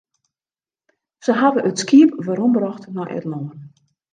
[1.25, 3.45] Se hawwe it skiep werombrocht nei it lân.